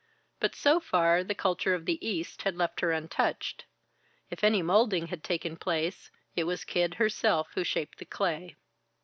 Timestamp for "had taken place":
5.09-6.09